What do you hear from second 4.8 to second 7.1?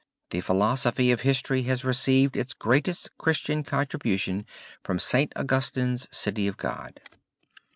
from St. Augustine's City of God.